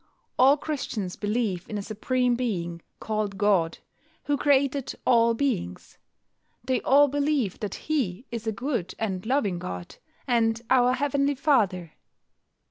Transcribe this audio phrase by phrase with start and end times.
[0.39, 3.77] All Christians believe in a Supreme Being, called God,
[4.23, 5.99] who created all beings.
[6.63, 11.93] They all believe that He is a good and loving God, and our Heavenly Father.